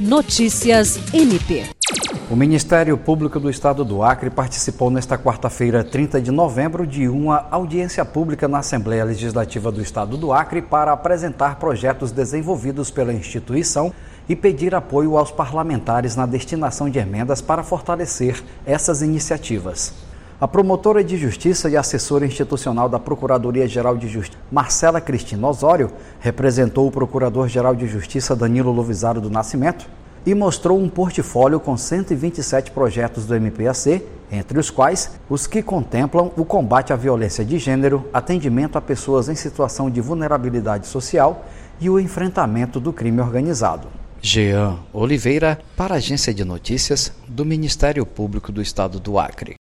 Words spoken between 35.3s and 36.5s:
que contemplam o